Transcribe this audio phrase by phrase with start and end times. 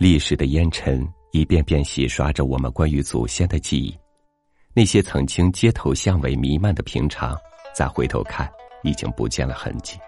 [0.00, 3.94] 历史的烟尘一遍遍洗刷着我们关于祖先的记忆，
[4.72, 7.36] 那些曾经街头巷尾弥漫的平常，
[7.74, 8.50] 再回头看，
[8.82, 9.98] 已经不见了痕迹。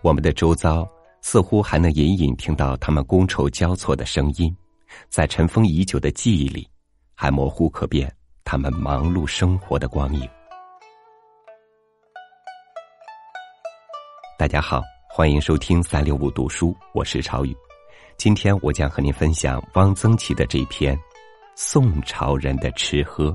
[0.00, 0.88] 我们的周遭
[1.20, 4.56] 似乎还能隐隐听到他们觥筹交错的声音，
[5.08, 6.64] 在尘封已久的记忆里，
[7.16, 8.08] 还模糊可辨
[8.44, 10.20] 他们忙碌生活的光影。
[14.38, 17.52] 大家好，欢迎收听三六五读书，我是朝雨。
[18.18, 20.96] 今天我将和您分享汪曾祺的这篇
[21.54, 23.30] 《宋朝人的吃喝》。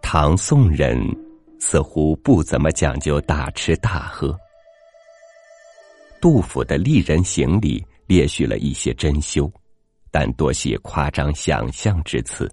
[0.00, 1.29] 唐宋人。
[1.60, 4.36] 似乎不怎么讲究大吃大喝。
[6.20, 9.50] 杜甫的《丽人行》里列举了一些珍馐，
[10.10, 12.50] 但多系夸张想象之词。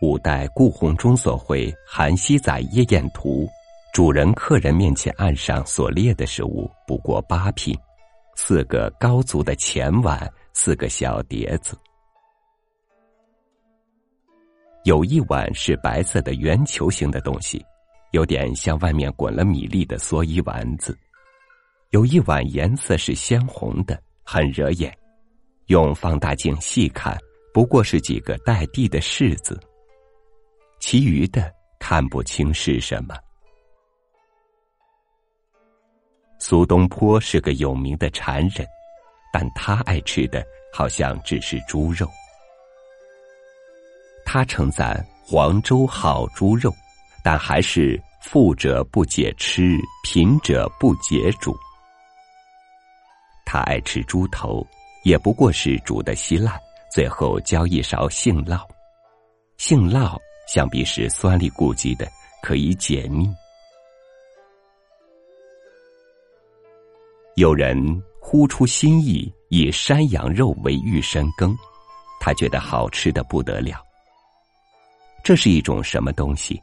[0.00, 3.44] 五代顾闳中所绘《韩熙载夜宴图》，
[3.92, 7.76] 主人客人面前案上所列的食物不过八品：
[8.34, 11.76] 四个高足的前碗，四个小碟子。
[14.84, 17.64] 有一碗是白色的圆球形的东西，
[18.10, 20.92] 有点像外面滚了米粒的蓑衣丸子；
[21.90, 24.92] 有一碗颜色是鲜红的，很惹眼，
[25.66, 27.16] 用放大镜细看，
[27.54, 29.60] 不过是几个带地的柿子。
[30.80, 33.14] 其余的看不清是什么。
[36.40, 38.66] 苏东坡是个有名的馋人，
[39.32, 42.04] 但他爱吃的好像只是猪肉。
[44.34, 46.74] 他称赞黄州好猪肉，
[47.22, 51.54] 但还是富者不解吃，贫者不解煮。
[53.44, 54.66] 他爱吃猪头，
[55.04, 56.58] 也不过是煮的稀烂，
[56.90, 58.66] 最后浇一勺杏酪。
[59.58, 60.16] 杏酪
[60.48, 62.10] 想必是酸里咕叽的，
[62.42, 63.30] 可以解腻。
[67.36, 71.54] 有人呼出心意，以山羊肉为玉参羹，
[72.18, 73.84] 他觉得好吃的不得了。
[75.22, 76.60] 这是一种什么东西？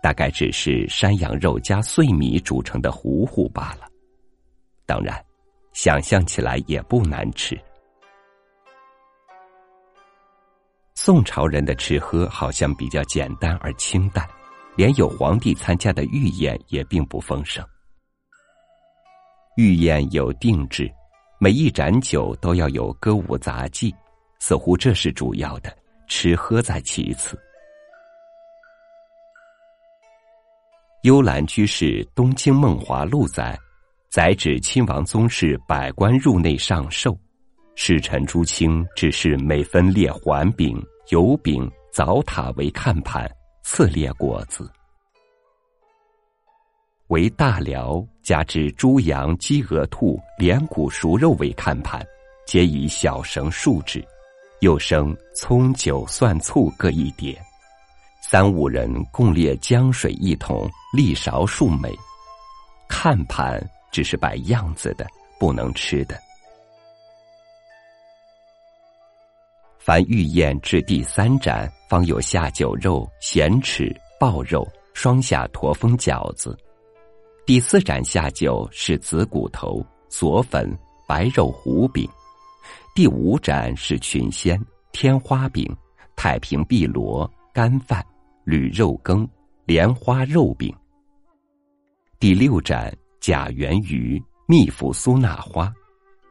[0.00, 3.88] 大概只是山羊肉加碎米煮成的糊糊罢了。
[4.86, 5.20] 当然，
[5.72, 7.58] 想象起来也不难吃。
[10.94, 14.28] 宋朝人的吃喝好像比较简单而清淡，
[14.76, 17.66] 连有皇帝参加的御宴也并不丰盛。
[19.56, 20.88] 御宴有定制，
[21.40, 23.92] 每一盏酒都要有歌舞杂技，
[24.38, 25.76] 似乎这是主要的，
[26.06, 27.36] 吃喝在其次。
[31.02, 33.56] 幽兰居士《东京梦华录》载，
[34.10, 37.16] 载指亲王宗室百官入内上寿，
[37.76, 43.30] 使臣朱清只是每分列环饼、油饼、枣塔为看盘，
[43.62, 44.68] 次列果子。
[47.06, 52.04] 为大辽加之猪羊鸡鹅兔连骨熟肉为看盘，
[52.44, 54.04] 皆以小绳束之，
[54.62, 57.40] 又生葱酒蒜醋各一碟。
[58.30, 61.90] 三五人共列江水一桶，立勺数枚。
[62.86, 63.58] 看盘
[63.90, 65.06] 只是摆样子的，
[65.40, 66.20] 不能吃的。
[69.78, 73.90] 凡御宴至第三盏，方有下酒肉、咸翅、
[74.20, 76.54] 爆肉，双下驼峰饺子。
[77.46, 80.70] 第四盏下酒是子骨头、佐粉、
[81.06, 82.06] 白肉糊饼。
[82.94, 84.62] 第五盏是群仙、
[84.92, 85.74] 天花饼、
[86.14, 88.04] 太平碧螺、干饭。
[88.48, 89.28] 铝肉羹、
[89.66, 90.74] 莲花肉饼。
[92.18, 95.70] 第六盏假圆鱼、蜜腐苏纳花。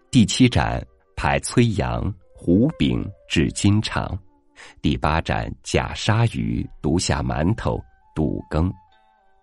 [0.09, 0.83] 第七盏
[1.15, 4.17] 排崔羊、胡饼、至金肠。
[4.81, 7.79] 第八盏假鲨鱼、独下馒头、
[8.15, 8.73] 肚羹。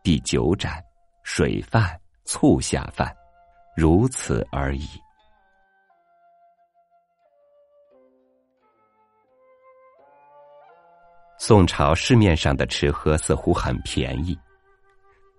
[0.03, 0.83] 第九盏
[1.23, 3.15] 水饭、醋下饭，
[3.77, 4.89] 如此而已。
[11.47, 14.35] 宋朝市面上的吃喝似乎很便宜，《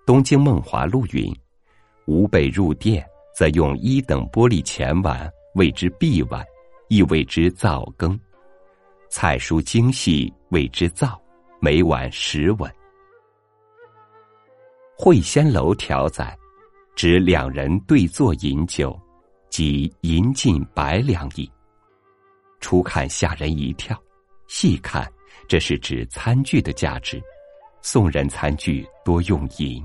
[0.06, 1.36] 东京梦华录》云
[2.06, 3.04] ：“吾辈入店，
[3.36, 6.46] 则用一等玻璃前碗，谓之壁碗，
[6.90, 8.16] 亦谓之灶羹；
[9.10, 11.20] 菜蔬精细，谓之灶，
[11.60, 12.70] 每碗十文。”
[14.96, 16.38] 《会仙楼条》载，
[16.96, 18.96] 指两人对坐饮酒，
[19.50, 21.52] 即银进百两矣。
[22.60, 24.00] 初看吓人一跳，
[24.46, 25.12] 细看。
[25.48, 27.22] 这是指餐具的价值，
[27.82, 29.84] 宋人餐具多用银。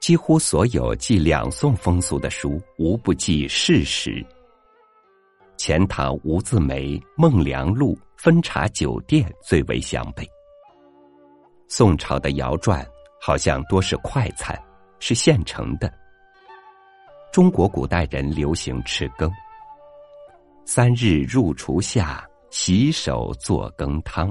[0.00, 4.24] 几乎所有记两宋风俗的书，无不记事实。
[5.58, 10.26] 钱塘吴字梅《孟良录》分茶酒店最为详备。
[11.68, 12.86] 宋朝的谣传
[13.20, 14.58] 好像多是快餐，
[15.00, 15.92] 是现成的。
[17.30, 19.30] 中国古代人流行吃羹，
[20.70, 24.30] 三日入厨下，洗手做羹汤，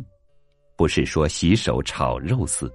[0.75, 2.69] 不是说洗手炒肉丝。《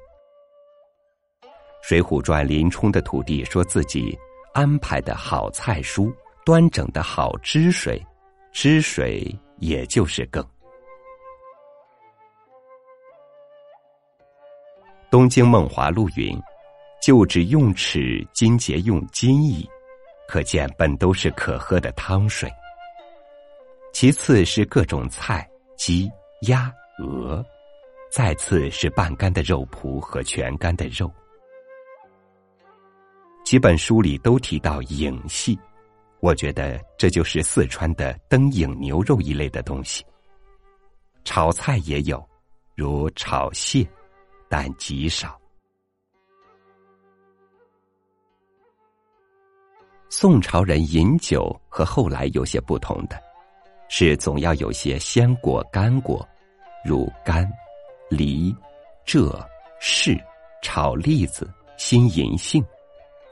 [1.81, 4.19] 水浒传》林冲的徒弟说自己
[4.53, 6.13] 安排的好菜蔬，
[6.45, 8.05] 端整的好汁水，
[8.53, 10.43] 汁水也就是羹。
[15.09, 16.37] 《东京梦华录》云
[17.01, 19.65] ：“旧址用尺，今节用金矣。”
[20.27, 22.53] 可见本都是可喝的汤水。
[23.93, 26.11] 其次是各种菜，鸡、
[26.49, 27.43] 鸭、鹅；
[28.11, 31.13] 再次是半干的肉脯和全干的肉。
[33.45, 35.59] 几本书里都提到影戏，
[36.21, 40.05] 我觉得这就是四川的灯影牛肉一类的东西。
[41.23, 42.27] 炒菜也有，
[42.75, 43.87] 如炒蟹，
[44.49, 45.39] 但极少。
[50.09, 53.21] 宋朝人饮酒和后来有些不同的，
[53.95, 56.27] 是总要有些鲜果干果，
[56.83, 57.47] 如柑、
[58.09, 58.51] 梨、
[59.05, 59.39] 蔗、
[59.83, 60.19] 柿、
[60.63, 61.47] 炒栗子、
[61.77, 62.65] 新银杏。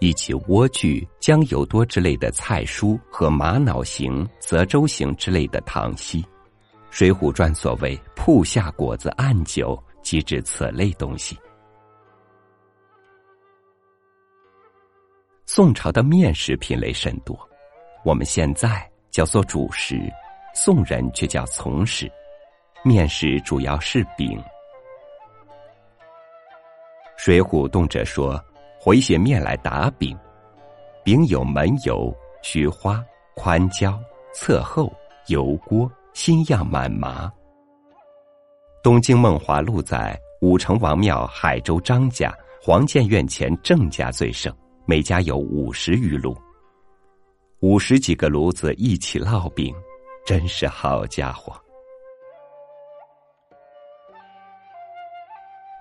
[0.01, 6.23] 以及莴苣、姜油多之类的菜蔬和玛瑙形、泽州形之类的糖稀，
[6.91, 11.39] 《水浒传》所谓“铺下果子按酒”，即指此类东西。
[15.47, 17.39] 宋朝的面食品类甚多，
[18.03, 20.01] 我们现在叫做主食，
[20.62, 22.07] 宋人却叫从食。
[22.85, 24.39] 面食主要是饼，
[27.17, 28.39] 《水浒》动辄说。
[28.79, 30.19] 回些面来打饼，
[31.05, 33.03] 饼有门油、菊花、
[33.35, 33.99] 宽胶、
[34.33, 34.91] 侧厚、
[35.29, 37.27] 油锅、新样满麻。
[38.83, 44.55] 《东京梦华录》在武成王庙海州张家、黄建院前郑家最盛，
[44.87, 46.35] 每家有五十余炉，
[47.61, 49.75] 五十几个炉子一起烙饼，
[50.25, 51.52] 真是好家伙。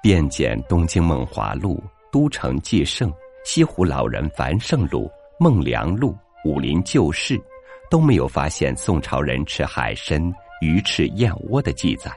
[0.01, 1.81] 便检《东京梦华录》。
[2.11, 3.13] 都城纪圣、
[3.45, 5.07] 西湖老人繁盛录、
[5.39, 7.39] 孟良录、武林旧事，
[7.87, 10.19] 都没有发现宋朝人吃海参、
[10.59, 12.11] 鱼翅、燕窝的记载。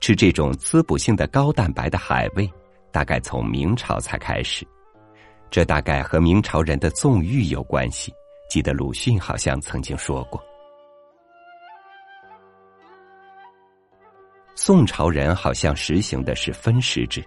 [0.00, 2.46] 吃这种滋补性的高蛋白的海味，
[2.92, 4.68] 大概从明朝才开始。
[5.50, 8.12] 这大概和明朝人的纵欲有关系。
[8.50, 10.38] 记得鲁迅好像曾经说过，
[14.58, 17.20] 宋朝人好像实行的是分食制。《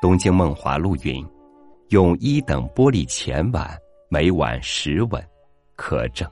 [0.00, 1.26] 东京梦华录》云
[1.88, 3.74] ：“用一等玻璃钱碗，
[4.10, 5.26] 每碗十文，
[5.74, 6.30] 可证。”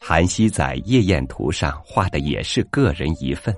[0.00, 3.52] 韩熙载夜宴图上画的也是个人一份，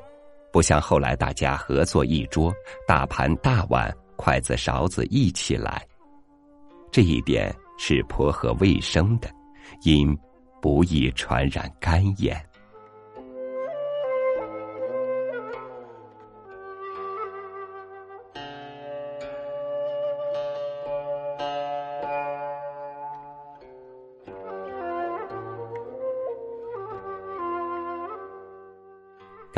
[0.50, 2.50] 不像后来大家合作一桌，
[2.86, 5.86] 大盘大碗、筷子勺子一起来。
[6.90, 9.30] 这一点是颇合卫生的，
[9.82, 10.18] 因
[10.62, 12.42] 不易传染肝炎。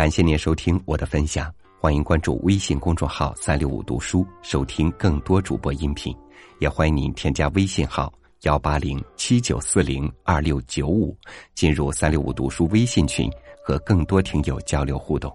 [0.00, 6.16] 感谢您收听我的分享，欢迎关注微信公众号“三六五读书”，收听更多主播音频。
[6.58, 8.10] 也欢迎您添加微信号
[8.44, 11.14] 幺八零七九四零二六九五，
[11.54, 13.30] 进入三六五读书微信群，
[13.62, 15.30] 和更多听友交流互动。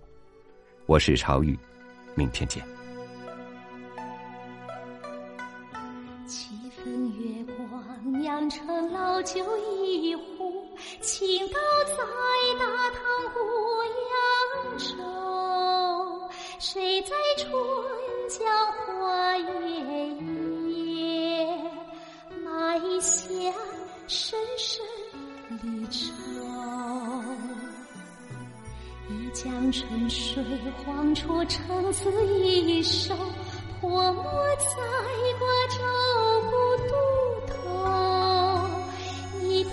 [0.88, 1.56] 我是朝雨，
[2.16, 2.66] 明天见。
[6.26, 10.66] 七分月光酿成老酒一壶，
[11.02, 11.96] 倾倒在
[12.58, 13.40] 大堂古
[14.98, 16.30] 窑。
[16.60, 17.52] 谁在春
[18.30, 19.44] 江花月
[20.70, 21.48] 夜
[22.44, 23.30] 埋下
[24.08, 24.84] 深深
[25.62, 26.02] 离愁？
[29.10, 30.44] 一江春水
[30.84, 33.14] 晃出橙子一首，
[33.80, 34.24] 泼墨
[34.58, 34.66] 在
[35.40, 35.78] 瓜洲
[36.50, 36.52] 古
[36.88, 36.94] 渡
[37.54, 37.54] 头。
[39.44, 39.64] 一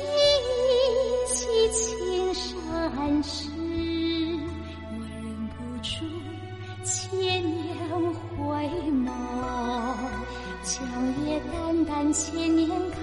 [10.62, 10.86] 江
[11.24, 12.12] 月淡淡。
[12.12, 12.96] 千年开，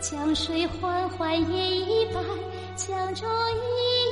[0.00, 2.20] 江水缓缓也已白，
[2.76, 4.05] 江中一